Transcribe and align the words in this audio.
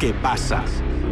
¿Qué 0.00 0.14
pasa? 0.14 0.64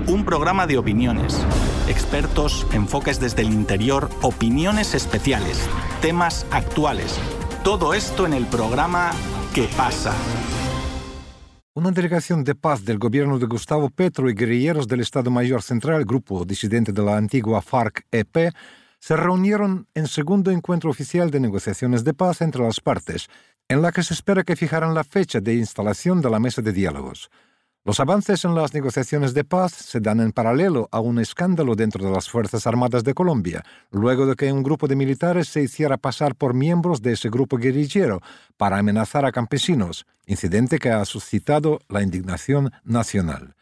Un 0.06 0.24
programa 0.24 0.66
de 0.66 0.78
opiniones, 0.78 1.46
expertos, 1.88 2.66
enfoques 2.72 3.20
desde 3.20 3.42
el 3.42 3.52
interior, 3.52 4.08
opiniones 4.22 4.94
especiales, 4.94 5.68
temas 6.00 6.46
actuales. 6.50 7.20
Todo 7.62 7.92
esto 7.92 8.24
en 8.24 8.32
el 8.32 8.46
programa 8.46 9.10
¿Qué 9.54 9.68
pasa? 9.76 10.14
Una 11.74 11.90
delegación 11.90 12.44
de 12.44 12.54
paz 12.54 12.82
del 12.82 12.98
gobierno 12.98 13.38
de 13.38 13.44
Gustavo 13.44 13.90
Petro 13.90 14.30
y 14.30 14.32
guerrilleros 14.32 14.88
del 14.88 15.00
Estado 15.00 15.30
Mayor 15.30 15.60
Central, 15.60 16.06
grupo 16.06 16.46
disidente 16.46 16.90
de 16.90 17.02
la 17.02 17.18
antigua 17.18 17.60
FARC-EP, 17.60 18.54
se 19.00 19.16
reunieron 19.16 19.86
en 19.94 20.06
segundo 20.06 20.50
encuentro 20.50 20.88
oficial 20.88 21.30
de 21.30 21.40
negociaciones 21.40 22.04
de 22.04 22.14
paz 22.14 22.40
entre 22.40 22.62
las 22.62 22.80
partes, 22.80 23.28
en 23.68 23.82
la 23.82 23.92
que 23.92 24.02
se 24.02 24.14
espera 24.14 24.44
que 24.44 24.56
fijaran 24.56 24.94
la 24.94 25.04
fecha 25.04 25.40
de 25.40 25.56
instalación 25.56 26.22
de 26.22 26.30
la 26.30 26.40
mesa 26.40 26.62
de 26.62 26.72
diálogos. 26.72 27.28
Los 27.88 28.00
avances 28.00 28.44
en 28.44 28.54
las 28.54 28.74
negociaciones 28.74 29.32
de 29.32 29.44
paz 29.44 29.72
se 29.72 29.98
dan 29.98 30.20
en 30.20 30.32
paralelo 30.32 30.90
a 30.92 31.00
un 31.00 31.18
escándalo 31.18 31.74
dentro 31.74 32.04
de 32.04 32.12
las 32.12 32.28
Fuerzas 32.28 32.66
Armadas 32.66 33.02
de 33.02 33.14
Colombia, 33.14 33.64
luego 33.90 34.26
de 34.26 34.36
que 34.36 34.52
un 34.52 34.62
grupo 34.62 34.88
de 34.88 34.94
militares 34.94 35.48
se 35.48 35.62
hiciera 35.62 35.96
pasar 35.96 36.34
por 36.34 36.52
miembros 36.52 37.00
de 37.00 37.12
ese 37.12 37.30
grupo 37.30 37.56
guerrillero 37.56 38.20
para 38.58 38.76
amenazar 38.76 39.24
a 39.24 39.32
campesinos, 39.32 40.04
incidente 40.26 40.78
que 40.78 40.90
ha 40.90 41.02
suscitado 41.06 41.80
la 41.88 42.02
indignación 42.02 42.72
nacional. 42.84 43.54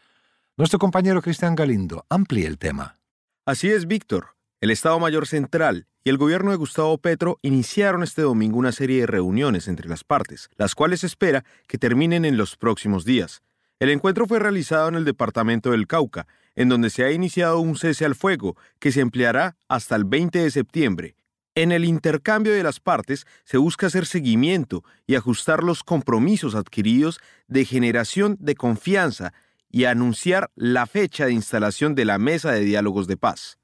Nuestro 0.57 0.77
compañero 0.77 1.21
Cristian 1.21 1.55
Galindo 1.55 2.05
amplía 2.09 2.49
el 2.49 2.57
tema. 2.57 2.97
Así 3.45 3.69
es, 3.69 3.87
Víctor. 3.87 4.35
El 4.59 4.71
Estado 4.71 4.99
Mayor 4.99 5.25
Central 5.25 5.87
y 6.03 6.09
el 6.09 6.17
gobierno 6.17 6.51
de 6.51 6.57
Gustavo 6.57 6.97
Petro 6.97 7.39
iniciaron 7.43 8.03
este 8.03 8.23
domingo 8.23 8.59
una 8.59 8.73
serie 8.73 8.99
de 8.99 9.07
reuniones 9.07 9.69
entre 9.69 9.87
las 9.87 10.03
partes, 10.03 10.49
las 10.57 10.75
cuales 10.75 11.05
espera 11.05 11.45
que 11.65 11.77
terminen 11.77 12.25
en 12.25 12.35
los 12.35 12.57
próximos 12.57 13.05
días. 13.05 13.41
El 13.79 13.91
encuentro 13.91 14.25
fue 14.25 14.39
realizado 14.39 14.87
en 14.87 14.95
el 14.95 15.05
departamento 15.05 15.71
del 15.71 15.85
Cauca, 15.85 16.25
en 16.55 16.67
donde 16.67 16.89
se 16.89 17.03
ha 17.03 17.11
iniciado 17.11 17.59
un 17.59 17.77
cese 17.77 18.05
al 18.05 18.15
fuego 18.15 18.57
que 18.79 18.91
se 18.91 19.01
empleará 19.01 19.55
hasta 19.67 19.95
el 19.95 20.03
20 20.03 20.39
de 20.39 20.49
septiembre. 20.49 21.15
En 21.53 21.71
el 21.71 21.85
intercambio 21.85 22.53
de 22.53 22.63
las 22.63 22.79
partes 22.79 23.27
se 23.43 23.57
busca 23.57 23.87
hacer 23.87 24.07
seguimiento 24.07 24.83
y 25.05 25.13
ajustar 25.13 25.63
los 25.63 25.83
compromisos 25.83 26.55
adquiridos 26.55 27.19
de 27.47 27.65
generación 27.65 28.35
de 28.39 28.55
confianza 28.55 29.33
y 29.69 29.85
anunciar 29.85 30.49
la 30.55 30.87
fecha 30.87 31.25
de 31.27 31.33
instalación 31.33 31.93
de 31.93 32.05
la 32.05 32.17
mesa 32.17 32.51
de 32.51 32.61
diálogos 32.61 33.05
de 33.05 33.17
paz. 33.17 33.59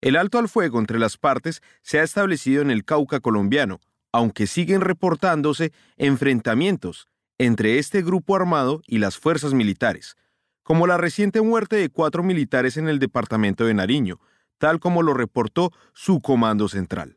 El 0.00 0.14
alto 0.14 0.38
al 0.38 0.48
fuego 0.48 0.78
entre 0.78 0.98
las 0.98 1.16
partes 1.16 1.60
se 1.82 1.98
ha 1.98 2.04
establecido 2.04 2.62
en 2.62 2.70
el 2.70 2.84
Cauca 2.84 3.18
colombiano, 3.18 3.80
aunque 4.12 4.46
siguen 4.46 4.80
reportándose 4.80 5.72
enfrentamientos 5.96 7.08
entre 7.40 7.78
este 7.78 8.02
grupo 8.02 8.36
armado 8.36 8.82
y 8.86 8.98
las 8.98 9.16
fuerzas 9.16 9.54
militares, 9.54 10.18
como 10.62 10.86
la 10.86 10.98
reciente 10.98 11.40
muerte 11.40 11.76
de 11.76 11.88
cuatro 11.88 12.22
militares 12.22 12.76
en 12.76 12.86
el 12.86 12.98
departamento 12.98 13.64
de 13.64 13.72
Nariño, 13.72 14.20
tal 14.58 14.78
como 14.78 15.02
lo 15.02 15.14
reportó 15.14 15.72
su 15.94 16.20
comando 16.20 16.68
central. 16.68 17.16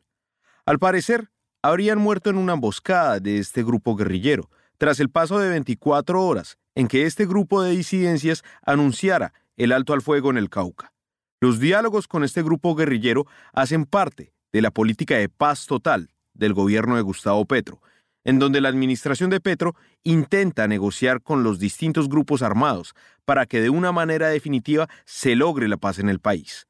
Al 0.64 0.78
parecer, 0.78 1.28
habrían 1.60 1.98
muerto 1.98 2.30
en 2.30 2.38
una 2.38 2.54
emboscada 2.54 3.20
de 3.20 3.36
este 3.36 3.62
grupo 3.62 3.96
guerrillero, 3.96 4.48
tras 4.78 4.98
el 4.98 5.10
paso 5.10 5.38
de 5.38 5.50
24 5.50 6.24
horas 6.24 6.56
en 6.74 6.88
que 6.88 7.04
este 7.04 7.26
grupo 7.26 7.62
de 7.62 7.72
disidencias 7.72 8.44
anunciara 8.62 9.34
el 9.58 9.72
alto 9.72 9.92
al 9.92 10.00
fuego 10.00 10.30
en 10.30 10.38
el 10.38 10.48
Cauca. 10.48 10.94
Los 11.38 11.60
diálogos 11.60 12.08
con 12.08 12.24
este 12.24 12.42
grupo 12.42 12.74
guerrillero 12.74 13.26
hacen 13.52 13.84
parte 13.84 14.32
de 14.54 14.62
la 14.62 14.70
política 14.70 15.18
de 15.18 15.28
paz 15.28 15.66
total 15.66 16.14
del 16.32 16.54
gobierno 16.54 16.96
de 16.96 17.02
Gustavo 17.02 17.44
Petro, 17.44 17.82
en 18.24 18.38
donde 18.38 18.60
la 18.60 18.68
administración 18.68 19.30
de 19.30 19.40
Petro 19.40 19.76
intenta 20.02 20.66
negociar 20.66 21.22
con 21.22 21.42
los 21.42 21.58
distintos 21.58 22.08
grupos 22.08 22.42
armados 22.42 22.94
para 23.24 23.46
que 23.46 23.60
de 23.60 23.70
una 23.70 23.92
manera 23.92 24.28
definitiva 24.28 24.88
se 25.04 25.36
logre 25.36 25.68
la 25.68 25.76
paz 25.76 25.98
en 25.98 26.08
el 26.08 26.20
país. 26.20 26.66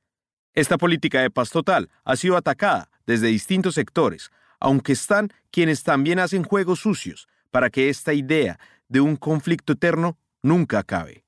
Esta 0.52 0.78
política 0.78 1.20
de 1.20 1.30
paz 1.30 1.50
total 1.50 1.90
ha 2.04 2.16
sido 2.16 2.36
atacada 2.36 2.90
desde 3.06 3.28
distintos 3.28 3.74
sectores, 3.74 4.30
aunque 4.60 4.92
están 4.92 5.30
quienes 5.50 5.82
también 5.82 6.18
hacen 6.18 6.44
juegos 6.44 6.80
sucios 6.80 7.28
para 7.50 7.70
que 7.70 7.88
esta 7.88 8.12
idea 8.12 8.58
de 8.88 9.00
un 9.00 9.16
conflicto 9.16 9.72
eterno 9.74 10.18
nunca 10.42 10.78
acabe. 10.78 11.24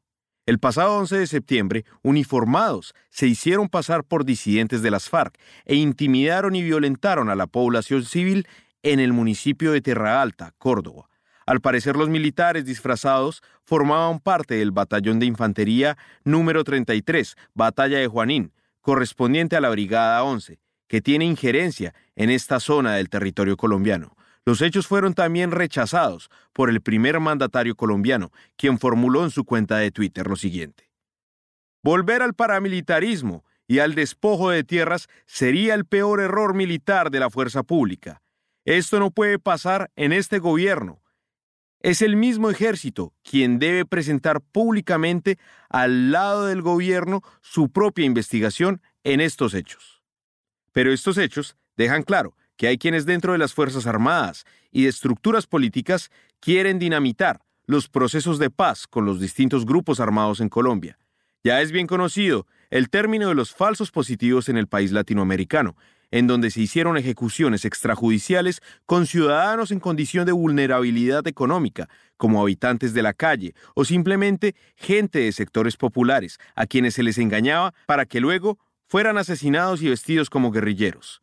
El 0.46 0.60
pasado 0.60 0.96
11 0.98 1.18
de 1.18 1.26
septiembre, 1.26 1.84
uniformados 2.02 2.94
se 3.10 3.26
hicieron 3.26 3.68
pasar 3.68 4.04
por 4.04 4.24
disidentes 4.24 4.80
de 4.80 4.92
las 4.92 5.08
FARC 5.08 5.36
e 5.64 5.74
intimidaron 5.74 6.54
y 6.54 6.62
violentaron 6.62 7.30
a 7.30 7.34
la 7.34 7.48
población 7.48 8.04
civil 8.04 8.46
en 8.92 9.00
el 9.00 9.12
municipio 9.12 9.72
de 9.72 9.80
Terra 9.80 10.22
Alta, 10.22 10.54
Córdoba. 10.58 11.08
Al 11.44 11.60
parecer 11.60 11.96
los 11.96 12.08
militares 12.08 12.64
disfrazados 12.64 13.42
formaban 13.64 14.20
parte 14.20 14.54
del 14.54 14.70
batallón 14.70 15.18
de 15.18 15.26
infantería 15.26 15.98
número 16.22 16.62
33, 16.62 17.36
Batalla 17.52 17.98
de 17.98 18.06
Juanín, 18.06 18.52
correspondiente 18.80 19.56
a 19.56 19.60
la 19.60 19.70
Brigada 19.70 20.22
11, 20.22 20.60
que 20.86 21.00
tiene 21.00 21.24
injerencia 21.24 21.94
en 22.14 22.30
esta 22.30 22.60
zona 22.60 22.94
del 22.94 23.08
territorio 23.08 23.56
colombiano. 23.56 24.16
Los 24.44 24.62
hechos 24.62 24.86
fueron 24.86 25.14
también 25.14 25.50
rechazados 25.50 26.30
por 26.52 26.70
el 26.70 26.80
primer 26.80 27.18
mandatario 27.18 27.74
colombiano, 27.74 28.30
quien 28.56 28.78
formuló 28.78 29.24
en 29.24 29.32
su 29.32 29.44
cuenta 29.44 29.78
de 29.78 29.90
Twitter 29.90 30.28
lo 30.28 30.36
siguiente. 30.36 30.92
Volver 31.82 32.22
al 32.22 32.34
paramilitarismo 32.34 33.44
y 33.66 33.80
al 33.80 33.96
despojo 33.96 34.50
de 34.50 34.62
tierras 34.62 35.08
sería 35.26 35.74
el 35.74 35.86
peor 35.86 36.20
error 36.20 36.54
militar 36.54 37.10
de 37.10 37.18
la 37.18 37.30
fuerza 37.30 37.64
pública. 37.64 38.22
Esto 38.66 38.98
no 38.98 39.12
puede 39.12 39.38
pasar 39.38 39.92
en 39.94 40.12
este 40.12 40.40
gobierno. 40.40 41.00
Es 41.78 42.02
el 42.02 42.16
mismo 42.16 42.50
ejército 42.50 43.14
quien 43.22 43.60
debe 43.60 43.86
presentar 43.86 44.40
públicamente 44.40 45.38
al 45.68 46.10
lado 46.10 46.46
del 46.46 46.62
gobierno 46.62 47.22
su 47.42 47.70
propia 47.70 48.04
investigación 48.04 48.82
en 49.04 49.20
estos 49.20 49.54
hechos. 49.54 50.02
Pero 50.72 50.92
estos 50.92 51.16
hechos 51.16 51.56
dejan 51.76 52.02
claro 52.02 52.36
que 52.56 52.66
hay 52.66 52.76
quienes 52.76 53.06
dentro 53.06 53.30
de 53.30 53.38
las 53.38 53.54
Fuerzas 53.54 53.86
Armadas 53.86 54.44
y 54.72 54.82
de 54.82 54.88
estructuras 54.88 55.46
políticas 55.46 56.10
quieren 56.40 56.80
dinamitar 56.80 57.42
los 57.66 57.88
procesos 57.88 58.40
de 58.40 58.50
paz 58.50 58.88
con 58.88 59.04
los 59.04 59.20
distintos 59.20 59.64
grupos 59.64 60.00
armados 60.00 60.40
en 60.40 60.48
Colombia. 60.48 60.98
Ya 61.44 61.60
es 61.60 61.70
bien 61.70 61.86
conocido 61.86 62.48
el 62.70 62.90
término 62.90 63.28
de 63.28 63.36
los 63.36 63.54
falsos 63.54 63.92
positivos 63.92 64.48
en 64.48 64.56
el 64.56 64.66
país 64.66 64.90
latinoamericano, 64.90 65.76
en 66.16 66.26
donde 66.26 66.50
se 66.50 66.62
hicieron 66.62 66.96
ejecuciones 66.96 67.66
extrajudiciales 67.66 68.62
con 68.86 69.06
ciudadanos 69.06 69.70
en 69.70 69.80
condición 69.80 70.24
de 70.24 70.32
vulnerabilidad 70.32 71.26
económica, 71.26 71.90
como 72.16 72.40
habitantes 72.40 72.94
de 72.94 73.02
la 73.02 73.12
calle 73.12 73.54
o 73.74 73.84
simplemente 73.84 74.54
gente 74.76 75.18
de 75.18 75.32
sectores 75.32 75.76
populares, 75.76 76.38
a 76.54 76.64
quienes 76.66 76.94
se 76.94 77.02
les 77.02 77.18
engañaba 77.18 77.74
para 77.84 78.06
que 78.06 78.20
luego 78.20 78.58
fueran 78.88 79.18
asesinados 79.18 79.82
y 79.82 79.90
vestidos 79.90 80.30
como 80.30 80.52
guerrilleros. 80.52 81.20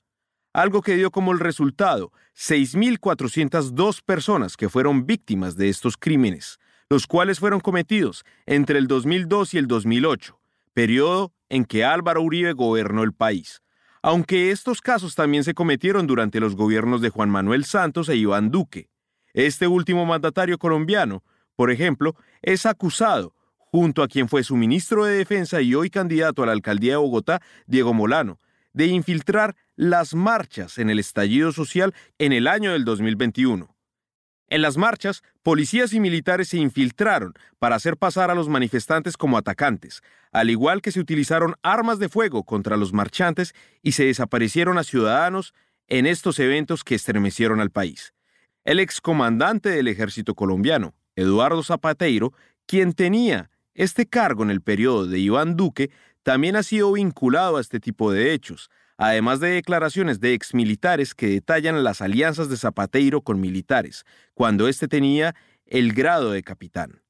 Algo 0.53 0.83
que 0.83 0.95
dio 0.95 1.09
como 1.09 1.31
el 1.31 1.39
resultado 1.39 2.11
6.402 2.37 4.03
personas 4.05 4.55
que 4.55 4.69
fueron 4.69 5.07
víctimas 5.07 5.55
de 5.55 5.69
estos 5.69 5.97
crímenes, 5.97 6.59
los 6.87 7.07
cuales 7.07 7.39
fueron 7.39 7.61
cometidos 7.61 8.25
entre 8.45 8.77
el 8.77 8.85
2002 8.85 9.55
y 9.55 9.57
el 9.57 9.65
2008, 9.65 10.39
periodo 10.73 11.33
en 11.49 11.65
que 11.65 11.83
Álvaro 11.83 12.21
Uribe 12.21 12.53
gobernó 12.53 13.01
el 13.01 13.13
país 13.13 13.62
aunque 14.03 14.51
estos 14.51 14.81
casos 14.81 15.15
también 15.15 15.45
se 15.45 15.53
cometieron 15.53 16.05
durante 16.05 16.41
los 16.41 16.55
gobiernos 16.55 17.01
de 17.01 17.09
Juan 17.09 17.29
Manuel 17.29 17.63
Santos 17.63 18.09
e 18.09 18.17
Iván 18.17 18.51
Duque. 18.51 18.89
Este 19.33 19.65
último 19.65 20.05
mandatario 20.05 20.57
colombiano, 20.57 21.23
por 21.55 21.71
ejemplo, 21.71 22.15
es 22.41 22.65
acusado, 22.65 23.33
junto 23.55 24.03
a 24.03 24.09
quien 24.09 24.27
fue 24.27 24.43
su 24.43 24.57
ministro 24.57 25.05
de 25.05 25.17
Defensa 25.17 25.61
y 25.61 25.73
hoy 25.73 25.89
candidato 25.89 26.43
a 26.43 26.45
la 26.45 26.51
alcaldía 26.51 26.91
de 26.91 26.97
Bogotá, 26.97 27.41
Diego 27.65 27.93
Molano, 27.93 28.39
de 28.73 28.87
infiltrar 28.87 29.55
las 29.77 30.13
marchas 30.13 30.77
en 30.77 30.89
el 30.89 30.99
estallido 30.99 31.53
social 31.53 31.95
en 32.19 32.33
el 32.33 32.47
año 32.47 32.73
del 32.73 32.83
2021. 32.83 33.72
En 34.53 34.61
las 34.61 34.77
marchas, 34.77 35.23
policías 35.41 35.93
y 35.93 35.99
militares 35.99 36.49
se 36.49 36.59
infiltraron 36.59 37.33
para 37.57 37.75
hacer 37.75 37.97
pasar 37.97 38.29
a 38.29 38.35
los 38.35 38.49
manifestantes 38.49 39.17
como 39.17 39.39
atacantes, 39.39 40.03
al 40.31 40.51
igual 40.51 40.83
que 40.83 40.91
se 40.91 40.99
utilizaron 40.99 41.55
armas 41.63 41.97
de 41.97 42.07
fuego 42.07 42.43
contra 42.43 42.77
los 42.77 42.93
marchantes 42.93 43.55
y 43.81 43.93
se 43.93 44.05
desaparecieron 44.05 44.77
a 44.77 44.83
ciudadanos 44.83 45.55
en 45.87 46.05
estos 46.05 46.37
eventos 46.37 46.83
que 46.83 46.93
estremecieron 46.93 47.61
al 47.61 47.71
país. 47.71 48.13
El 48.63 48.79
excomandante 48.79 49.69
del 49.69 49.87
ejército 49.87 50.35
colombiano, 50.35 50.93
Eduardo 51.15 51.63
Zapateiro, 51.63 52.31
quien 52.67 52.93
tenía 52.93 53.49
este 53.73 54.05
cargo 54.05 54.43
en 54.43 54.51
el 54.51 54.61
periodo 54.61 55.07
de 55.07 55.17
Iván 55.17 55.57
Duque, 55.57 55.89
también 56.23 56.55
ha 56.55 56.63
sido 56.63 56.93
vinculado 56.93 57.57
a 57.57 57.61
este 57.61 57.79
tipo 57.79 58.11
de 58.11 58.33
hechos, 58.33 58.69
además 58.97 59.39
de 59.39 59.49
declaraciones 59.49 60.19
de 60.19 60.33
exmilitares 60.33 61.13
que 61.13 61.27
detallan 61.27 61.83
las 61.83 62.01
alianzas 62.01 62.49
de 62.49 62.57
Zapateiro 62.57 63.21
con 63.21 63.39
militares, 63.39 64.05
cuando 64.33 64.67
éste 64.67 64.87
tenía 64.87 65.35
el 65.65 65.93
grado 65.93 66.31
de 66.31 66.43
capitán. 66.43 67.01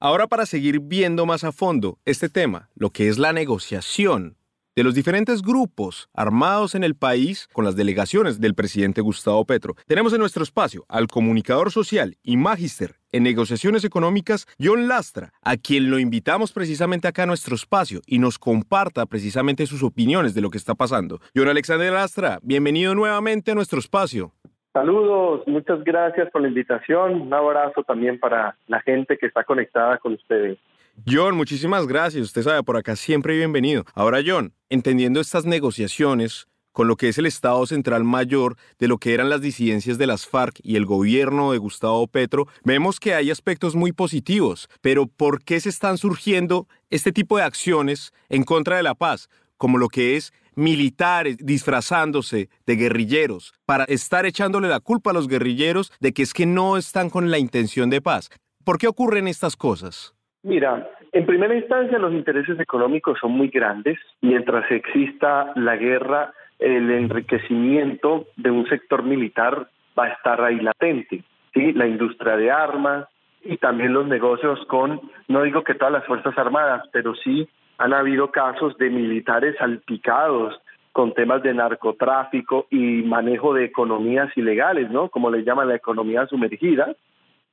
Ahora 0.00 0.26
para 0.26 0.46
seguir 0.46 0.80
viendo 0.80 1.26
más 1.26 1.42
a 1.44 1.52
fondo 1.52 1.98
este 2.04 2.28
tema, 2.28 2.70
lo 2.74 2.90
que 2.90 3.08
es 3.08 3.18
la 3.18 3.32
negociación 3.32 4.36
de 4.78 4.84
los 4.84 4.94
diferentes 4.94 5.42
grupos 5.42 6.08
armados 6.14 6.76
en 6.76 6.84
el 6.84 6.94
país 6.94 7.48
con 7.52 7.64
las 7.64 7.74
delegaciones 7.74 8.40
del 8.40 8.54
presidente 8.54 9.00
Gustavo 9.00 9.44
Petro. 9.44 9.74
Tenemos 9.88 10.12
en 10.12 10.20
nuestro 10.20 10.44
espacio 10.44 10.84
al 10.88 11.08
comunicador 11.08 11.72
social 11.72 12.14
y 12.22 12.36
magíster 12.36 12.94
en 13.10 13.24
negociaciones 13.24 13.82
económicas, 13.82 14.46
John 14.62 14.86
Lastra, 14.86 15.32
a 15.42 15.56
quien 15.56 15.90
lo 15.90 15.98
invitamos 15.98 16.52
precisamente 16.52 17.08
acá 17.08 17.24
a 17.24 17.26
nuestro 17.26 17.56
espacio 17.56 18.02
y 18.06 18.20
nos 18.20 18.38
comparta 18.38 19.04
precisamente 19.06 19.66
sus 19.66 19.82
opiniones 19.82 20.32
de 20.36 20.42
lo 20.42 20.50
que 20.50 20.58
está 20.58 20.76
pasando. 20.76 21.18
John 21.34 21.48
Alexander 21.48 21.92
Lastra, 21.92 22.38
bienvenido 22.44 22.94
nuevamente 22.94 23.50
a 23.50 23.56
nuestro 23.56 23.80
espacio. 23.80 24.30
Saludos, 24.72 25.42
muchas 25.48 25.82
gracias 25.82 26.30
por 26.30 26.42
la 26.42 26.46
invitación. 26.46 27.22
Un 27.22 27.34
abrazo 27.34 27.82
también 27.82 28.20
para 28.20 28.56
la 28.68 28.80
gente 28.82 29.18
que 29.18 29.26
está 29.26 29.42
conectada 29.42 29.98
con 29.98 30.12
ustedes. 30.12 30.56
John, 31.06 31.36
muchísimas 31.36 31.86
gracias. 31.86 32.24
Usted 32.24 32.42
sabe, 32.42 32.62
por 32.62 32.76
acá 32.76 32.96
siempre 32.96 33.36
bienvenido. 33.36 33.84
Ahora, 33.94 34.20
John, 34.24 34.54
entendiendo 34.68 35.20
estas 35.20 35.44
negociaciones 35.44 36.46
con 36.72 36.86
lo 36.86 36.96
que 36.96 37.08
es 37.08 37.18
el 37.18 37.26
Estado 37.26 37.66
Central 37.66 38.04
Mayor 38.04 38.56
de 38.78 38.88
lo 38.88 38.98
que 38.98 39.14
eran 39.14 39.30
las 39.30 39.40
disidencias 39.40 39.98
de 39.98 40.06
las 40.06 40.26
FARC 40.26 40.60
y 40.62 40.76
el 40.76 40.86
gobierno 40.86 41.52
de 41.52 41.58
Gustavo 41.58 42.06
Petro, 42.06 42.46
vemos 42.62 43.00
que 43.00 43.14
hay 43.14 43.30
aspectos 43.30 43.74
muy 43.74 43.92
positivos, 43.92 44.68
pero 44.80 45.06
¿por 45.06 45.42
qué 45.42 45.60
se 45.60 45.70
están 45.70 45.98
surgiendo 45.98 46.68
este 46.90 47.10
tipo 47.10 47.36
de 47.36 47.42
acciones 47.42 48.12
en 48.28 48.44
contra 48.44 48.76
de 48.76 48.82
la 48.82 48.94
paz? 48.94 49.28
como 49.58 49.76
lo 49.76 49.88
que 49.88 50.16
es 50.16 50.32
militares 50.54 51.36
disfrazándose 51.38 52.48
de 52.66 52.76
guerrilleros 52.76 53.52
para 53.66 53.84
estar 53.84 54.24
echándole 54.24 54.68
la 54.68 54.80
culpa 54.80 55.10
a 55.10 55.12
los 55.14 55.28
guerrilleros 55.28 55.92
de 56.00 56.12
que 56.12 56.22
es 56.22 56.32
que 56.32 56.46
no 56.46 56.76
están 56.76 57.10
con 57.10 57.30
la 57.30 57.38
intención 57.38 57.90
de 57.90 58.00
paz. 58.00 58.30
¿Por 58.64 58.78
qué 58.78 58.88
ocurren 58.88 59.28
estas 59.28 59.56
cosas? 59.56 60.14
Mira, 60.48 60.88
en 61.12 61.26
primera 61.26 61.54
instancia 61.54 61.98
los 61.98 62.14
intereses 62.14 62.58
económicos 62.58 63.18
son 63.20 63.32
muy 63.32 63.48
grandes. 63.48 63.98
Mientras 64.22 64.64
exista 64.70 65.52
la 65.56 65.76
guerra, 65.76 66.32
el 66.58 66.90
enriquecimiento 66.90 68.28
de 68.36 68.50
un 68.50 68.66
sector 68.66 69.02
militar 69.02 69.68
va 69.96 70.04
a 70.06 70.08
estar 70.08 70.40
ahí 70.40 70.58
latente. 70.58 71.22
¿sí? 71.52 71.74
La 71.74 71.86
industria 71.86 72.38
de 72.38 72.50
armas 72.50 73.08
y 73.44 73.58
también 73.58 73.92
los 73.92 74.06
negocios 74.06 74.58
con, 74.68 75.02
no 75.28 75.42
digo 75.42 75.64
que 75.64 75.74
todas 75.74 75.92
las 75.92 76.06
Fuerzas 76.06 76.36
Armadas, 76.38 76.88
pero 76.92 77.14
sí 77.14 77.46
han 77.76 77.92
habido 77.92 78.30
casos 78.30 78.74
de 78.78 78.88
militares 78.88 79.54
salpicados 79.58 80.58
con 80.92 81.12
temas 81.12 81.42
de 81.42 81.52
narcotráfico 81.52 82.68
y 82.70 83.02
manejo 83.02 83.52
de 83.52 83.66
economías 83.66 84.34
ilegales, 84.34 84.90
¿no? 84.90 85.10
Como 85.10 85.30
le 85.30 85.44
llaman 85.44 85.68
la 85.68 85.76
economía 85.76 86.26
sumergida, 86.26 86.96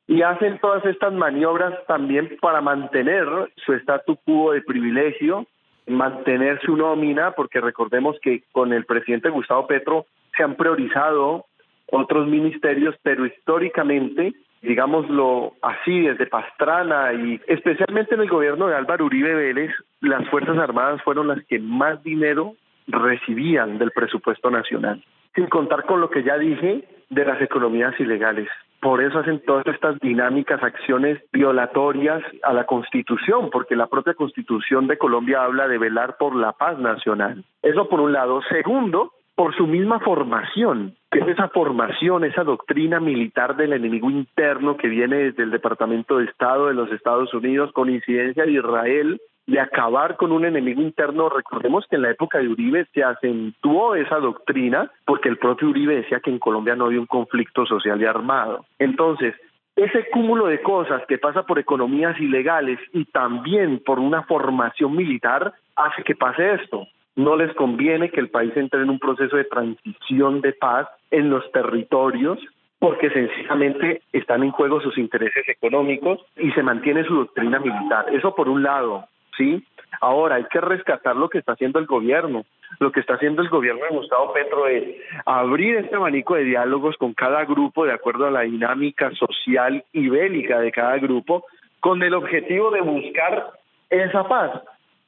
y 0.08 0.22
hacen 0.22 0.60
todas 0.60 0.86
estas 0.86 1.14
maniobras 1.14 1.74
también 1.88 2.38
para 2.40 2.62
mantener 2.62 3.26
su 3.56 3.74
statu 3.74 4.18
quo 4.24 4.52
de 4.52 4.62
privilegio, 4.62 5.48
mantener 5.88 6.62
su 6.62 6.76
nómina, 6.76 7.32
porque 7.32 7.60
recordemos 7.60 8.18
que 8.22 8.44
con 8.52 8.74
el 8.74 8.86
presidente 8.86 9.30
Gustavo 9.30 9.68
Petro 9.68 10.06
se 10.36 10.44
han 10.44 10.56
priorizado 10.56 11.46
otros 11.92 12.28
ministerios, 12.28 12.96
pero 13.02 13.26
históricamente, 13.26 14.34
digámoslo 14.62 15.54
así, 15.62 16.02
desde 16.02 16.28
Pastrana 16.28 17.14
y 17.14 17.40
especialmente 17.48 18.16
en 18.16 18.22
el 18.22 18.30
gobierno 18.30 18.68
de 18.68 18.76
Álvaro 18.76 19.06
Uribe 19.06 19.34
Vélez, 19.34 19.72
las 20.02 20.28
Fuerzas 20.30 20.58
Armadas 20.58 21.02
fueron 21.04 21.28
las 21.28 21.44
que 21.46 21.60
más 21.60 22.04
dinero 22.04 22.56
recibían 22.88 23.80
del 23.80 23.92
presupuesto 23.92 24.52
nacional, 24.52 25.04
sin 25.34 25.48
contar 25.48 25.86
con 25.86 26.00
lo 26.02 26.10
que 26.10 26.24
ya 26.24 26.38
dije 26.38 26.84
de 27.10 27.26
las 27.26 27.42
economías 27.42 28.00
ilegales. 28.00 28.50
Por 28.86 29.02
eso 29.02 29.18
hacen 29.18 29.42
todas 29.48 29.66
estas 29.66 30.00
dinámicas, 30.00 30.62
acciones 30.62 31.20
violatorias 31.34 32.22
a 32.44 32.54
la 32.54 32.68
Constitución, 32.68 33.50
porque 33.52 33.76
la 33.76 33.88
propia 33.88 34.14
Constitución 34.14 34.86
de 34.86 35.00
Colombia 35.00 35.42
habla 35.42 35.68
de 35.68 35.80
velar 35.80 36.18
por 36.20 36.36
la 36.36 36.52
paz 36.52 36.78
nacional. 36.78 37.44
Eso 37.64 37.90
por 37.90 38.00
un 38.00 38.14
lado. 38.14 38.44
Segundo, 38.44 39.14
por 39.34 39.56
su 39.56 39.66
misma 39.66 40.00
formación, 40.02 40.94
que 41.10 41.18
es 41.18 41.28
esa 41.30 41.48
formación, 41.48 42.26
esa 42.26 42.44
doctrina 42.44 43.00
militar 43.00 43.56
del 43.56 43.74
enemigo 43.74 44.12
interno 44.12 44.78
que 44.78 44.88
viene 44.88 45.16
desde 45.16 45.42
el 45.42 45.50
Departamento 45.50 46.20
de 46.20 46.26
Estado 46.26 46.68
de 46.68 46.76
los 46.76 46.92
Estados 46.92 47.34
Unidos 47.34 47.72
con 47.72 47.90
incidencia 47.90 48.46
de 48.46 48.52
Israel, 48.52 49.20
de 49.48 49.60
acabar 49.60 50.18
con 50.18 50.32
un 50.32 50.46
enemigo 50.46 50.82
interno. 50.82 51.30
Recordemos 51.30 51.86
que 51.90 51.96
en 51.96 52.04
la 52.04 52.12
época 52.12 52.40
de 52.40 52.48
Uribe 52.48 52.88
se 52.94 53.04
acentuó 53.04 53.96
esa 53.96 54.18
doctrina 54.18 54.92
porque 55.06 55.30
el 55.30 55.38
propio 55.38 55.70
Uribe 55.70 55.96
decía 55.96 56.20
que 56.20 56.32
en 56.32 56.40
Colombia 56.40 56.76
no 56.76 56.86
había 56.86 57.00
un 57.00 57.06
conflicto 57.06 57.66
social 57.66 58.02
y 58.02 58.06
armado. 58.06 58.66
Entonces, 58.80 59.36
ese 59.76 60.10
cúmulo 60.10 60.48
de 60.48 60.62
cosas 60.62 61.04
que 61.08 61.18
pasa 61.18 61.44
por 61.44 61.60
economías 61.60 62.20
ilegales 62.20 62.80
y 62.94 63.06
también 63.06 63.82
por 63.86 64.00
una 64.00 64.24
formación 64.24 64.96
militar 64.96 65.54
hace 65.76 66.04
que 66.04 66.16
pase 66.16 66.54
esto. 66.54 66.88
No 67.16 67.36
les 67.36 67.54
conviene 67.56 68.10
que 68.10 68.20
el 68.20 68.30
país 68.30 68.52
entre 68.56 68.82
en 68.82 68.90
un 68.90 69.00
proceso 69.00 69.38
de 69.38 69.46
transición 69.46 70.42
de 70.42 70.54
paz 70.54 70.88
en 71.12 71.30
los 71.30 71.50
territorios 71.52 72.40
porque 72.80 73.10
sencillamente 73.10 74.02
están 74.12 74.44
en 74.44 74.52
juego 74.52 74.82
sus 74.82 74.98
intereses 74.98 75.48
económicos 75.48 76.20
y 76.38 76.52
se 76.52 76.64
mantiene 76.64 77.04
su 77.06 77.16
doctrina 77.16 77.60
militar. 77.60 78.06
Eso 78.14 78.36
por 78.36 78.48
un 78.50 78.64
lado. 78.64 79.06
¿Sí? 79.38 79.64
Ahora 80.02 80.36
hay 80.36 80.46
que 80.46 80.62
rescatar 80.62 81.16
lo 81.16 81.30
que 81.30 81.40
está 81.40 81.54
haciendo 81.54 81.80
el 81.80 81.86
gobierno. 81.86 82.46
Lo 82.80 82.92
que 82.92 83.00
está 83.00 83.14
haciendo 83.14 83.42
el 83.42 83.50
gobierno 83.50 83.84
de 83.86 83.96
Gustavo 83.96 84.34
Petro 84.34 84.68
es 84.68 84.84
abrir 85.26 85.78
este 85.78 85.96
abanico 85.96 86.36
de 86.36 86.44
diálogos 86.44 86.98
con 86.98 87.14
cada 87.14 87.46
grupo 87.46 87.86
de 87.86 87.94
acuerdo 87.94 88.26
a 88.26 88.32
la 88.32 88.42
dinámica 88.42 89.12
social 89.12 89.84
y 89.94 90.10
bélica 90.10 90.60
de 90.60 90.72
cada 90.72 90.98
grupo, 90.98 91.46
con 91.80 92.04
el 92.04 92.14
objetivo 92.14 92.72
de 92.72 92.82
buscar 92.82 93.52
esa 93.90 94.28
paz 94.28 94.62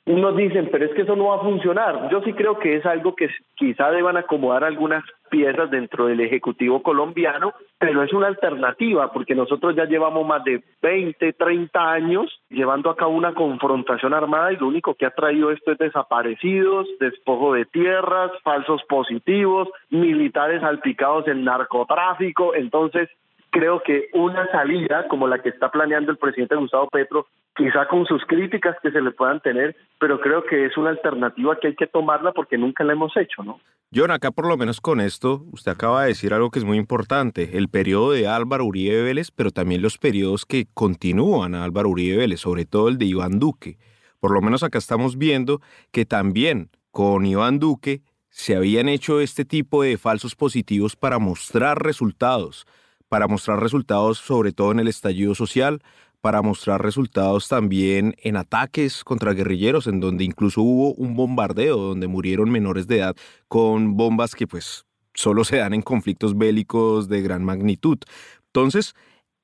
unos 0.08 0.38
dicen, 0.38 0.70
pero 0.72 0.86
es 0.86 0.92
que 0.94 1.02
eso 1.02 1.16
no 1.16 1.26
va 1.28 1.36
a 1.36 1.42
funcionar. 1.44 2.10
Yo 2.10 2.22
sí 2.22 2.32
creo 2.32 2.58
que 2.58 2.78
es 2.78 2.86
algo 2.86 3.14
que 3.14 3.30
quizá 3.56 3.92
deban 3.92 4.16
acomodar 4.16 4.64
algunas 4.64 5.04
piezas 5.30 5.70
dentro 5.70 6.08
del 6.08 6.22
Ejecutivo 6.22 6.82
colombiano, 6.82 7.54
pero 7.78 8.02
es 8.02 8.14
una 8.14 8.28
alternativa 8.28 9.12
porque 9.12 9.36
nosotros 9.36 9.76
ya 9.76 9.84
llevamos 9.84 10.26
más 10.26 10.46
de 10.46 10.64
20, 10.82 11.34
30 11.34 11.92
años 11.92 12.42
llevando 12.50 12.90
a 12.90 12.96
cabo 12.96 13.12
una 13.12 13.34
confrontación 13.34 14.14
armada 14.14 14.54
y 14.54 14.56
lo 14.56 14.68
único 14.68 14.96
que 14.96 15.06
ha 15.06 15.12
traído 15.12 15.52
esto 15.52 15.74
es 15.74 15.78
desaparecidos, 15.78 16.88
despojo 17.02 17.54
de 17.54 17.66
tierras, 17.66 18.32
falsos 18.44 18.82
positivos, 18.88 19.68
militares 19.90 20.62
salpicados 20.62 21.28
en 21.28 21.44
narcotráfico. 21.44 22.56
Entonces, 22.56 23.10
creo 23.58 23.82
que 23.84 24.10
una 24.14 24.50
salida 24.52 25.08
como 25.08 25.28
la 25.28 25.42
que 25.42 25.50
está 25.50 25.72
planeando 25.72 26.12
el 26.12 26.18
presidente 26.18 26.56
Gustavo 26.56 26.88
Petro, 26.90 27.26
quizá 27.56 27.88
con 27.88 28.06
sus 28.06 28.24
críticas 28.26 28.76
que 28.84 28.92
se 28.92 29.02
le 29.02 29.10
puedan 29.12 29.42
tener, 29.42 29.76
pero 30.00 30.20
creo 30.20 30.44
que 30.44 30.68
es 30.68 30.78
una 30.78 30.92
alternativa 30.92 31.58
que 31.60 31.70
hay 31.70 31.76
que 31.76 31.88
tomarla 31.88 32.34
porque 32.34 32.58
nunca 32.58 32.84
la 32.84 32.94
hemos 32.94 33.18
hecho, 33.18 33.44
¿no? 33.44 33.60
John, 33.94 34.12
acá 34.12 34.30
por 34.30 34.48
lo 34.48 34.58
menos 34.58 34.80
con 34.80 35.02
esto, 35.02 35.44
usted 35.52 35.72
acaba 35.72 36.04
de 36.04 36.10
decir 36.10 36.34
algo 36.34 36.52
que 36.52 36.60
es 36.60 36.66
muy 36.66 36.78
importante, 36.78 37.58
el 37.58 37.68
periodo 37.70 38.12
de 38.12 38.28
Álvaro 38.28 38.66
Uribe 38.66 39.02
Vélez, 39.02 39.32
pero 39.32 39.50
también 39.50 39.82
los 39.82 39.98
periodos 39.98 40.46
que 40.46 40.68
continúan 40.76 41.56
a 41.56 41.64
Álvaro 41.64 41.90
Uribe 41.90 42.18
Vélez, 42.18 42.42
sobre 42.42 42.66
todo 42.66 42.90
el 42.90 43.00
de 43.00 43.06
Iván 43.06 43.40
Duque. 43.40 43.78
Por 44.20 44.32
lo 44.32 44.42
menos 44.42 44.62
acá 44.62 44.78
estamos 44.78 45.18
viendo 45.18 45.62
que 45.92 46.06
también 46.06 46.70
con 46.92 47.26
Iván 47.26 47.58
Duque 47.58 48.02
se 48.30 48.56
habían 48.56 48.88
hecho 48.88 49.20
este 49.20 49.46
tipo 49.46 49.82
de 49.82 49.98
falsos 49.98 50.36
positivos 50.36 50.96
para 50.96 51.18
mostrar 51.18 51.82
resultados 51.82 52.68
para 53.10 53.28
mostrar 53.28 53.60
resultados 53.62 54.18
sobre 54.18 54.52
todo 54.52 54.72
en 54.72 54.80
el 54.80 54.88
estallido 54.88 55.36
social, 55.36 55.82
para 56.22 56.42
mostrar 56.42 56.82
resultados 56.82 57.48
también 57.48 58.16
en 58.22 58.38
ataques 58.38 59.04
contra 59.04 59.34
guerrilleros, 59.34 59.88
en 59.88 60.00
donde 60.00 60.24
incluso 60.24 60.62
hubo 60.62 60.94
un 60.96 61.16
bombardeo 61.16 61.78
donde 61.78 62.08
murieron 62.08 62.50
menores 62.50 62.88
de 62.88 62.98
edad 62.98 63.16
con 63.48 63.96
bombas 63.96 64.36
que 64.36 64.48
pues 64.48 64.86
solo 65.14 65.44
se 65.44 65.58
dan 65.58 65.74
en 65.74 65.82
conflictos 65.82 66.38
bélicos 66.38 67.08
de 67.08 67.22
gran 67.22 67.44
magnitud. 67.44 67.98
Entonces, 68.48 68.94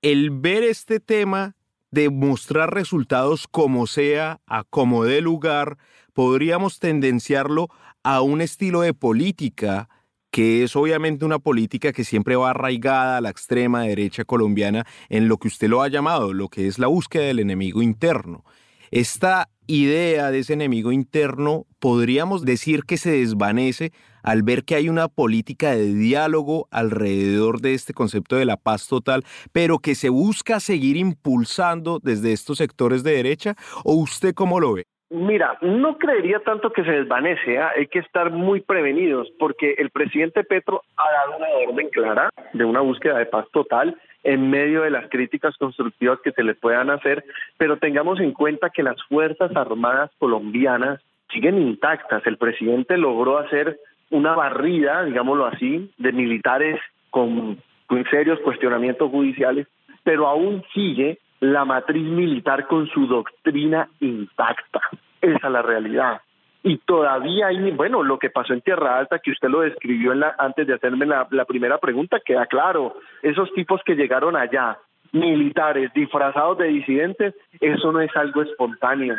el 0.01 0.29
ver 0.31 0.63
este 0.63 0.99
tema 0.99 1.55
de 1.91 2.09
mostrar 2.09 2.73
resultados 2.73 3.47
como 3.47 3.85
sea, 3.87 4.41
a 4.47 4.63
como 4.63 5.03
dé 5.05 5.21
lugar, 5.21 5.77
podríamos 6.13 6.79
tendenciarlo 6.79 7.69
a 8.03 8.21
un 8.21 8.41
estilo 8.41 8.81
de 8.81 8.93
política 8.93 9.89
que 10.33 10.63
es 10.63 10.75
obviamente 10.75 11.25
una 11.25 11.37
política 11.37 11.93
que 11.93 12.03
siempre 12.03 12.35
va 12.35 12.49
arraigada 12.49 13.17
a 13.17 13.21
la 13.21 13.29
extrema 13.29 13.83
derecha 13.83 14.25
colombiana 14.25 14.83
en 15.09 15.27
lo 15.27 15.37
que 15.37 15.47
usted 15.47 15.69
lo 15.69 15.83
ha 15.83 15.89
llamado, 15.89 16.33
lo 16.33 16.49
que 16.49 16.65
es 16.65 16.79
la 16.79 16.87
búsqueda 16.87 17.25
del 17.25 17.37
enemigo 17.37 17.83
interno. 17.83 18.43
Esta 18.89 19.51
idea 19.67 20.31
de 20.31 20.39
ese 20.39 20.53
enemigo 20.53 20.91
interno 20.91 21.67
podríamos 21.77 22.45
decir 22.45 22.81
que 22.83 22.97
se 22.97 23.11
desvanece 23.11 23.91
al 24.23 24.41
ver 24.41 24.63
que 24.63 24.73
hay 24.73 24.89
una 24.89 25.07
política 25.07 25.75
de 25.75 25.93
diálogo 25.93 26.67
alrededor 26.71 27.61
de 27.61 27.75
este 27.75 27.93
concepto 27.93 28.35
de 28.35 28.45
la 28.45 28.57
paz 28.57 28.87
total, 28.87 29.23
pero 29.51 29.77
que 29.77 29.93
se 29.93 30.09
busca 30.09 30.59
seguir 30.59 30.97
impulsando 30.97 31.99
desde 32.01 32.33
estos 32.33 32.57
sectores 32.57 33.03
de 33.03 33.11
derecha, 33.11 33.55
¿o 33.83 33.93
usted 33.93 34.33
cómo 34.33 34.59
lo 34.59 34.73
ve? 34.73 34.87
Mira, 35.13 35.59
no 35.61 35.99
creería 35.99 36.39
tanto 36.39 36.73
que 36.73 36.83
se 36.83 36.91
desvanece, 36.91 37.59
¿ah? 37.59 37.71
hay 37.77 37.85
que 37.85 37.99
estar 37.99 38.31
muy 38.31 38.61
prevenidos 38.61 39.31
porque 39.37 39.75
el 39.77 39.91
presidente 39.91 40.43
Petro 40.43 40.81
ha 40.97 41.11
dado 41.11 41.37
una 41.37 41.69
orden 41.69 41.89
clara 41.89 42.29
de 42.51 42.65
una 42.65 42.79
búsqueda 42.79 43.19
de 43.19 43.27
paz 43.27 43.45
total 43.53 43.95
en 44.23 44.49
medio 44.49 44.81
de 44.81 44.89
las 44.89 45.07
críticas 45.09 45.55
constructivas 45.57 46.17
que 46.23 46.31
se 46.31 46.41
le 46.41 46.55
puedan 46.55 46.89
hacer, 46.89 47.23
pero 47.57 47.77
tengamos 47.77 48.19
en 48.21 48.31
cuenta 48.31 48.71
que 48.71 48.81
las 48.81 48.95
Fuerzas 49.03 49.55
Armadas 49.55 50.09
colombianas 50.17 50.99
siguen 51.31 51.61
intactas. 51.61 52.25
El 52.25 52.37
presidente 52.37 52.97
logró 52.97 53.37
hacer 53.37 53.77
una 54.09 54.33
barrida, 54.33 55.03
digámoslo 55.03 55.45
así, 55.45 55.91
de 55.99 56.11
militares 56.11 56.81
con, 57.11 57.61
con 57.85 58.03
serios 58.09 58.39
cuestionamientos 58.39 59.11
judiciales, 59.11 59.67
pero 60.03 60.25
aún 60.25 60.63
sigue 60.73 61.19
la 61.43 61.65
matriz 61.65 62.05
militar 62.05 62.67
con 62.67 62.87
su 62.87 63.05
doctrina 63.05 63.89
intacta. 63.99 64.79
Esa 65.19 65.47
es 65.47 65.51
la 65.51 65.61
realidad. 65.61 66.21
Y 66.63 66.77
todavía 66.77 67.47
hay, 67.47 67.71
bueno, 67.71 68.01
lo 68.01 68.17
que 68.17 68.29
pasó 68.29 68.53
en 68.53 68.61
Tierra 68.61 68.97
Alta, 68.97 69.19
que 69.19 69.31
usted 69.31 69.49
lo 69.49 69.59
describió 69.59 70.13
en 70.13 70.21
la, 70.21 70.33
antes 70.39 70.65
de 70.65 70.75
hacerme 70.75 71.05
la, 71.05 71.27
la 71.31 71.43
primera 71.43 71.79
pregunta, 71.79 72.21
queda 72.23 72.45
claro. 72.45 72.95
Esos 73.21 73.51
tipos 73.51 73.81
que 73.83 73.95
llegaron 73.95 74.37
allá, 74.37 74.77
militares 75.11 75.91
disfrazados 75.93 76.59
de 76.59 76.67
disidentes, 76.67 77.35
eso 77.59 77.91
no 77.91 77.99
es 77.99 78.15
algo 78.15 78.41
espontáneo. 78.41 79.15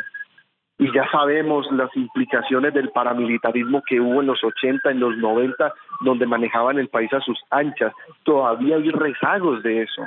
Y 0.79 0.91
ya 0.91 1.07
sabemos 1.11 1.71
las 1.73 1.95
implicaciones 1.95 2.73
del 2.73 2.89
paramilitarismo 2.89 3.83
que 3.87 4.01
hubo 4.01 4.21
en 4.21 4.27
los 4.27 4.43
80, 4.43 4.89
en 4.89 4.99
los 4.99 5.15
90, 5.15 5.75
donde 6.01 6.25
manejaban 6.25 6.79
el 6.79 6.87
país 6.87 7.13
a 7.13 7.21
sus 7.21 7.39
anchas. 7.51 7.93
Todavía 8.23 8.77
hay 8.77 8.89
rezagos 8.89 9.61
de 9.61 9.83
eso 9.83 10.01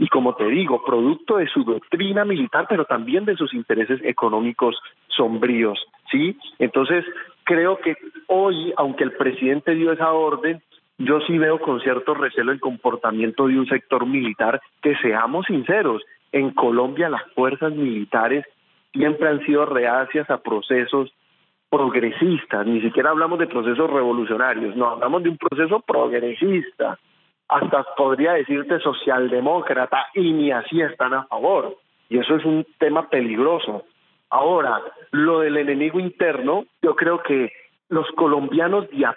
y 0.00 0.08
como 0.08 0.34
te 0.34 0.46
digo, 0.46 0.82
producto 0.82 1.36
de 1.36 1.46
su 1.48 1.62
doctrina 1.62 2.24
militar, 2.24 2.64
pero 2.66 2.86
también 2.86 3.26
de 3.26 3.36
sus 3.36 3.52
intereses 3.52 4.00
económicos 4.02 4.74
sombríos, 5.08 5.78
¿sí? 6.10 6.38
Entonces, 6.58 7.04
creo 7.44 7.76
que 7.76 7.94
hoy, 8.26 8.72
aunque 8.78 9.04
el 9.04 9.12
presidente 9.12 9.74
dio 9.74 9.92
esa 9.92 10.10
orden, 10.12 10.62
yo 10.96 11.20
sí 11.26 11.36
veo 11.36 11.60
con 11.60 11.82
cierto 11.82 12.14
recelo 12.14 12.50
el 12.50 12.60
comportamiento 12.60 13.46
de 13.46 13.58
un 13.58 13.66
sector 13.66 14.06
militar 14.06 14.62
que 14.80 14.96
seamos 15.02 15.44
sinceros, 15.44 16.02
en 16.32 16.52
Colombia 16.52 17.10
las 17.10 17.30
fuerzas 17.34 17.74
militares 17.74 18.46
siempre 18.94 19.28
han 19.28 19.44
sido 19.44 19.66
reacias 19.66 20.30
a 20.30 20.38
procesos 20.38 21.12
progresistas, 21.68 22.66
ni 22.66 22.80
siquiera 22.80 23.10
hablamos 23.10 23.38
de 23.38 23.48
procesos 23.48 23.90
revolucionarios, 23.90 24.74
no, 24.76 24.88
hablamos 24.88 25.22
de 25.22 25.28
un 25.28 25.36
proceso 25.36 25.80
progresista, 25.80 26.98
hasta 27.50 27.82
podría 27.96 28.34
decirte 28.34 28.78
socialdemócrata, 28.78 30.06
y 30.14 30.32
ni 30.32 30.52
así 30.52 30.80
están 30.80 31.14
a 31.14 31.24
favor. 31.24 31.76
Y 32.08 32.18
eso 32.18 32.36
es 32.36 32.44
un 32.44 32.64
tema 32.78 33.08
peligroso. 33.08 33.84
Ahora, 34.30 34.80
lo 35.10 35.40
del 35.40 35.56
enemigo 35.56 35.98
interno, 35.98 36.64
yo 36.80 36.94
creo 36.94 37.22
que 37.22 37.52
los 37.88 38.06
colombianos 38.12 38.88
de 38.90 39.04
a 39.04 39.16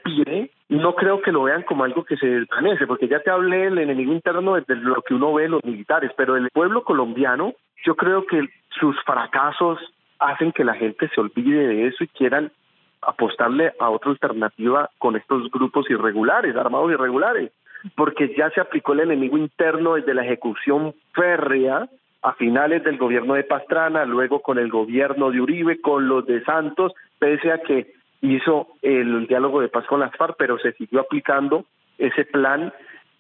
no 0.70 0.96
creo 0.96 1.22
que 1.22 1.32
lo 1.32 1.44
vean 1.44 1.62
como 1.62 1.84
algo 1.84 2.04
que 2.04 2.18
se 2.18 2.26
desvanece, 2.26 2.88
porque 2.88 3.08
ya 3.08 3.20
te 3.20 3.30
hablé 3.30 3.66
del 3.66 3.78
enemigo 3.78 4.12
interno 4.12 4.56
desde 4.56 4.76
lo 4.78 5.04
que 5.04 5.14
uno 5.14 5.32
ve 5.34 5.48
los 5.48 5.64
militares, 5.64 6.12
pero 6.18 6.36
el 6.36 6.50
pueblo 6.50 6.84
colombiano, 6.84 7.54
yo 7.86 7.96
creo 7.96 8.26
que 8.26 8.48
sus 8.80 9.00
fracasos 9.04 9.78
hacen 10.18 10.52
que 10.52 10.64
la 10.64 10.74
gente 10.74 11.08
se 11.14 11.22
olvide 11.22 11.68
de 11.68 11.88
eso 11.88 12.04
y 12.04 12.08
quieran 12.08 12.52
apostarle 13.02 13.74
a 13.80 13.92
otra 13.92 14.10
alternativa 14.10 14.90
con 14.98 15.16
estos 15.16 15.52
grupos 15.52 15.88
irregulares, 15.92 16.56
armados 16.56 16.92
irregulares 16.92 17.52
porque 17.96 18.34
ya 18.38 18.50
se 18.52 18.62
aplicó 18.62 18.94
el 18.94 19.02
enemigo 19.02 19.38
interno 19.38 19.96
desde 19.96 20.14
la 20.14 20.24
ejecución 20.24 20.94
férrea 21.14 21.88
a 22.22 22.34
finales 22.34 22.84
del 22.84 22.98
gobierno 22.98 23.34
de 23.34 23.44
Pastrana, 23.44 24.06
luego 24.06 24.42
con 24.42 24.58
el 24.58 24.70
gobierno 24.70 25.30
de 25.30 25.42
Uribe, 25.42 25.82
con 25.82 26.08
los 26.08 26.26
de 26.26 26.44
Santos, 26.44 26.94
pese 27.20 27.52
a 27.52 27.60
que 27.60 27.94
hizo 28.22 28.70
el 28.82 29.28
diálogo 29.28 29.60
de 29.60 29.68
paz 29.68 29.86
con 29.86 30.00
las 30.00 30.16
FARC, 30.16 30.36
pero 30.38 30.58
se 30.58 30.72
siguió 30.74 31.02
aplicando 31.02 31.66
ese 31.98 32.24
plan 32.24 32.74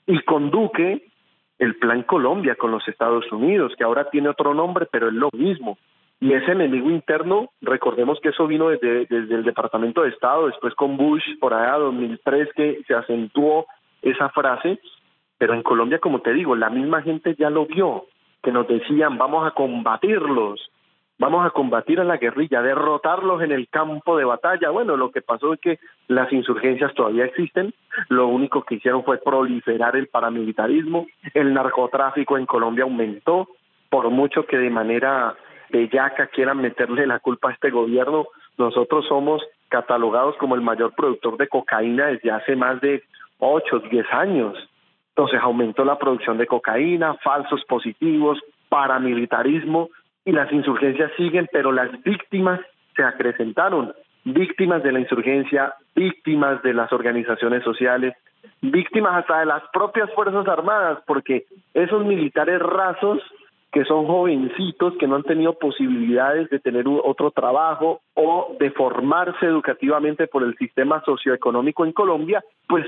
y 0.07 0.19
con 0.21 0.51
el 1.59 1.75
plan 1.75 2.03
Colombia 2.03 2.55
con 2.55 2.71
los 2.71 2.87
Estados 2.87 3.29
Unidos, 3.31 3.73
que 3.77 3.83
ahora 3.83 4.09
tiene 4.09 4.29
otro 4.29 4.53
nombre, 4.53 4.87
pero 4.91 5.09
es 5.09 5.13
lo 5.13 5.29
mismo. 5.33 5.77
Y 6.19 6.33
ese 6.33 6.53
enemigo 6.53 6.89
interno, 6.89 7.49
recordemos 7.61 8.19
que 8.21 8.29
eso 8.29 8.47
vino 8.47 8.69
desde, 8.69 9.05
desde 9.05 9.35
el 9.35 9.43
Departamento 9.43 10.03
de 10.03 10.09
Estado, 10.09 10.47
después 10.47 10.73
con 10.75 10.95
Bush 10.95 11.23
por 11.39 11.53
allá 11.53 11.77
2003 11.77 12.49
que 12.55 12.81
se 12.87 12.93
acentuó 12.93 13.65
esa 14.03 14.29
frase, 14.29 14.79
pero 15.37 15.53
en 15.53 15.63
Colombia, 15.63 15.99
como 15.99 16.21
te 16.21 16.33
digo, 16.33 16.55
la 16.55 16.69
misma 16.69 17.01
gente 17.01 17.35
ya 17.37 17.49
lo 17.49 17.65
vio, 17.65 18.05
que 18.43 18.51
nos 18.51 18.67
decían, 18.67 19.17
vamos 19.17 19.47
a 19.47 19.51
combatirlos, 19.51 20.69
vamos 21.17 21.45
a 21.45 21.51
combatir 21.51 21.99
a 21.99 22.03
la 22.03 22.17
guerrilla, 22.17 22.61
derrotarlos 22.61 23.41
en 23.41 23.51
el 23.51 23.69
campo 23.69 24.17
de 24.17 24.25
batalla. 24.25 24.69
Bueno, 24.69 24.97
lo 24.97 25.11
que 25.11 25.21
pasó 25.21 25.53
es 25.53 25.59
que 25.59 25.79
las 26.07 26.31
insurgencias 26.33 26.93
todavía 26.93 27.25
existen, 27.25 27.73
lo 28.09 28.27
único 28.27 28.63
que 28.63 28.75
hicieron 28.75 29.03
fue 29.03 29.17
proliferar 29.19 29.95
el 29.95 30.07
paramilitarismo, 30.07 31.07
el 31.33 31.53
narcotráfico 31.53 32.37
en 32.37 32.45
Colombia 32.45 32.83
aumentó, 32.83 33.47
por 33.89 34.09
mucho 34.09 34.45
que 34.45 34.57
de 34.57 34.69
manera 34.69 35.35
bellaca 35.69 36.27
quieran 36.27 36.57
meterle 36.57 37.07
la 37.07 37.19
culpa 37.19 37.49
a 37.49 37.53
este 37.53 37.69
gobierno, 37.69 38.27
nosotros 38.57 39.05
somos 39.07 39.41
catalogados 39.69 40.35
como 40.37 40.55
el 40.55 40.61
mayor 40.61 40.93
productor 40.93 41.37
de 41.37 41.47
cocaína 41.47 42.07
desde 42.07 42.31
hace 42.31 42.55
más 42.55 42.79
de 42.81 43.03
8, 43.43 43.79
10 43.91 44.05
años. 44.11 44.57
Entonces 45.09 45.39
aumentó 45.41 45.85
la 45.85 45.97
producción 45.97 46.37
de 46.37 46.47
cocaína, 46.47 47.15
falsos 47.15 47.63
positivos, 47.65 48.39
paramilitarismo 48.69 49.89
y 50.25 50.31
las 50.31 50.51
insurgencias 50.51 51.11
siguen, 51.17 51.47
pero 51.51 51.71
las 51.71 51.91
víctimas 52.03 52.59
se 52.95 53.03
acrecentaron. 53.03 53.93
Víctimas 54.23 54.81
de 54.81 54.91
la 54.93 54.99
insurgencia, 54.99 55.73
víctimas 55.93 56.63
de 56.63 56.73
las 56.73 56.91
organizaciones 56.93 57.63
sociales, 57.63 58.15
víctimas 58.61 59.15
hasta 59.15 59.39
de 59.39 59.45
las 59.45 59.63
propias 59.73 60.09
Fuerzas 60.13 60.47
Armadas, 60.47 60.99
porque 61.05 61.45
esos 61.73 62.05
militares 62.05 62.59
rasos 62.59 63.21
que 63.73 63.83
son 63.85 64.05
jovencitos 64.05 64.93
que 64.99 65.07
no 65.07 65.15
han 65.15 65.23
tenido 65.23 65.57
posibilidades 65.57 66.47
de 66.51 66.59
tener 66.59 66.85
otro 66.87 67.31
trabajo 67.31 68.01
o 68.13 68.55
de 68.59 68.69
formarse 68.69 69.47
educativamente 69.47 70.27
por 70.27 70.43
el 70.43 70.55
sistema 70.57 71.01
socioeconómico 71.03 71.83
en 71.83 71.91
Colombia, 71.91 72.43
pues 72.67 72.85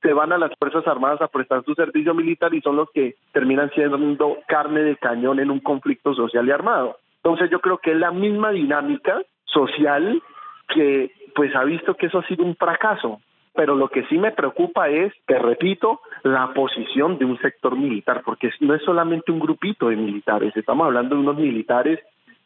se 0.00 0.12
van 0.12 0.32
a 0.32 0.38
las 0.38 0.52
Fuerzas 0.58 0.86
Armadas 0.86 1.20
a 1.20 1.28
prestar 1.28 1.64
su 1.64 1.74
servicio 1.74 2.14
militar 2.14 2.54
y 2.54 2.60
son 2.60 2.76
los 2.76 2.90
que 2.92 3.16
terminan 3.32 3.70
siendo 3.70 4.38
carne 4.46 4.82
de 4.82 4.96
cañón 4.96 5.40
en 5.40 5.50
un 5.50 5.60
conflicto 5.60 6.14
social 6.14 6.46
y 6.46 6.50
armado. 6.50 6.98
Entonces 7.22 7.50
yo 7.50 7.60
creo 7.60 7.78
que 7.78 7.92
es 7.92 7.96
la 7.98 8.12
misma 8.12 8.50
dinámica 8.50 9.20
social 9.44 10.22
que 10.68 11.10
pues 11.34 11.54
ha 11.54 11.64
visto 11.64 11.94
que 11.94 12.06
eso 12.06 12.18
ha 12.18 12.26
sido 12.26 12.44
un 12.44 12.56
fracaso. 12.56 13.20
Pero 13.54 13.74
lo 13.74 13.88
que 13.88 14.04
sí 14.04 14.18
me 14.18 14.30
preocupa 14.30 14.88
es, 14.88 15.12
te 15.26 15.36
repito, 15.36 16.00
la 16.22 16.52
posición 16.54 17.18
de 17.18 17.24
un 17.24 17.38
sector 17.38 17.76
militar, 17.76 18.22
porque 18.24 18.50
no 18.60 18.74
es 18.74 18.82
solamente 18.82 19.32
un 19.32 19.40
grupito 19.40 19.88
de 19.88 19.96
militares, 19.96 20.56
estamos 20.56 20.86
hablando 20.86 21.16
de 21.16 21.22
unos 21.22 21.36
militares 21.36 21.98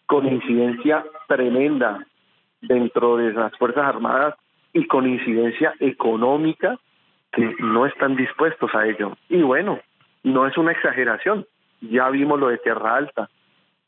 con 0.07 0.27
incidencia 0.27 1.05
tremenda 1.29 2.07
dentro 2.63 3.19
de 3.19 3.33
las 3.35 3.55
Fuerzas 3.59 3.85
Armadas 3.85 4.37
y 4.73 4.87
con 4.87 5.07
incidencia 5.07 5.75
económica 5.81 6.79
que 7.33 7.55
no 7.61 7.87
están 7.87 8.17
dispuestos 8.17 8.75
a 8.75 8.87
ello. 8.87 9.17
Y 9.29 9.43
bueno, 9.43 9.81
no 10.23 10.47
es 10.47 10.57
una 10.59 10.73
exageración. 10.73 11.47
Ya 11.81 12.09
vimos 12.11 12.39
lo 12.39 12.49
de 12.49 12.59
Tierra 12.59 12.97
Alta, 12.97 13.31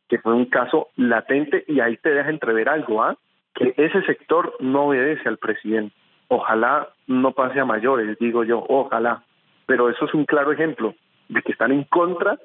que 0.08 0.18
fue 0.18 0.34
un 0.34 0.46
caso 0.46 0.88
latente 0.96 1.64
y 1.68 1.80
ahí 1.80 1.96
te 1.98 2.10
deja 2.10 2.30
entrever 2.30 2.68
algo, 2.68 3.02
¿ah? 3.02 3.16
Que 3.54 3.74
ese 3.76 4.02
sector 4.02 4.54
no 4.60 4.86
obedece 4.86 5.28
al 5.28 5.38
presidente. 5.38 5.94
Ojalá 6.28 6.88
no 7.06 7.32
pase 7.32 7.60
a 7.60 7.64
mayores, 7.64 8.18
digo 8.18 8.42
yo, 8.44 8.64
ojalá. 8.68 9.22
Pero 9.66 9.88
eso 9.90 10.06
es 10.06 10.14
un 10.14 10.24
claro 10.24 10.50
ejemplo 10.52 10.94
de 11.28 11.42
que 11.42 11.52
están 11.52 11.70
en 11.70 11.84
contra 11.84 12.38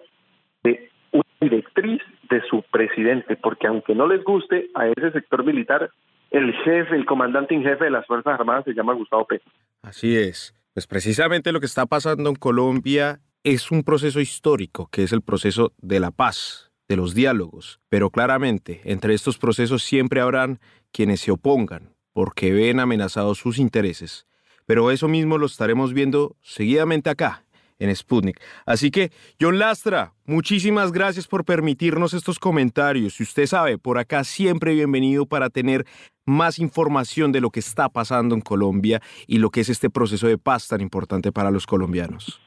de 0.63 0.89
una 1.12 1.24
directriz 1.41 2.01
de 2.29 2.41
su 2.44 2.62
presidente, 2.72 3.36
porque 3.38 3.68
aunque 3.68 3.96
no 3.96 4.08
les 4.08 4.24
guste 4.24 4.70
a 4.75 4.88
ese 4.88 5.12
sector 5.12 5.44
militar, 5.44 5.89
el 6.29 6.53
jefe, 6.53 6.96
el 6.96 7.06
comandante 7.06 7.56
en 7.56 7.63
jefe 7.63 7.86
de 7.86 7.91
las 7.91 8.06
Fuerzas 8.06 8.39
Armadas 8.39 8.65
se 8.65 8.74
llama 8.74 8.94
Gustavo 8.94 9.25
Petro. 9.25 9.51
Así 9.82 10.15
es. 10.15 10.59
Pues 10.74 10.88
precisamente 10.88 11.52
lo 11.52 11.60
que 11.60 11.66
está 11.66 11.86
pasando 11.86 12.30
en 12.30 12.36
Colombia 12.36 13.22
es 13.44 13.72
un 13.72 13.84
proceso 13.84 14.20
histórico, 14.20 14.88
que 14.92 15.04
es 15.04 15.12
el 15.12 15.22
proceso 15.22 15.74
de 15.78 16.00
la 16.00 16.12
paz, 16.12 16.72
de 16.88 16.96
los 16.96 17.14
diálogos. 17.14 17.80
Pero 17.90 18.10
claramente, 18.10 18.82
entre 18.84 19.14
estos 19.14 19.38
procesos 19.38 19.84
siempre 19.84 20.22
habrán 20.22 20.60
quienes 20.92 21.22
se 21.22 21.32
opongan, 21.32 21.96
porque 22.14 22.52
ven 22.52 22.80
amenazados 22.80 23.40
sus 23.40 23.58
intereses. 23.58 24.28
Pero 24.66 24.92
eso 24.92 25.08
mismo 25.08 25.38
lo 25.38 25.48
estaremos 25.48 25.94
viendo 25.94 26.36
seguidamente 26.42 27.10
acá, 27.10 27.46
en 27.80 27.96
Sputnik. 27.96 28.40
Así 28.66 28.92
que, 28.92 29.12
John 29.42 29.58
Lastra, 29.58 30.14
muchísimas 30.26 30.92
gracias 30.92 31.28
por 31.28 31.46
permitirnos 31.46 32.14
estos 32.14 32.38
comentarios. 32.38 33.20
Y 33.20 33.24
usted 33.24 33.48
sabe, 33.48 33.78
por 33.78 33.98
acá 33.98 34.24
siempre 34.24 34.74
bienvenido 34.74 35.26
para 35.26 35.50
tener 35.50 35.88
más 36.30 36.60
información 36.60 37.32
de 37.32 37.42
lo 37.42 37.50
que 37.50 37.60
está 37.60 37.90
pasando 37.90 38.36
en 38.36 38.42
Colombia 38.42 39.02
y 39.28 39.40
lo 39.40 39.50
que 39.50 39.62
es 39.62 39.70
este 39.70 39.90
proceso 39.90 40.28
de 40.28 40.38
paz 40.38 40.68
tan 40.68 40.82
importante 40.82 41.32
para 41.32 41.52
los 41.52 41.66
colombianos. 41.66 42.42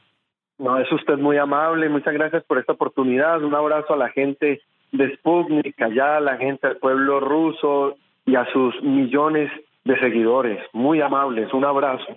No, 0.57 0.77
es 0.79 0.91
usted 0.91 1.17
muy 1.17 1.37
amable, 1.37 1.89
muchas 1.89 2.13
gracias 2.13 2.43
por 2.45 2.57
esta 2.57 2.73
oportunidad. 2.73 3.43
Un 3.43 3.53
abrazo 3.53 3.93
a 3.93 3.97
la 3.97 4.09
gente 4.09 4.61
de 4.91 5.15
Sputnik, 5.15 5.81
allá 5.81 6.17
a 6.17 6.21
la 6.21 6.37
gente 6.37 6.67
del 6.67 6.77
pueblo 6.77 7.19
ruso 7.19 7.97
y 8.25 8.35
a 8.35 8.45
sus 8.53 8.81
millones 8.81 9.51
de 9.83 9.99
seguidores. 9.99 10.63
Muy 10.71 11.01
amables, 11.01 11.53
un 11.53 11.65
abrazo. 11.65 12.15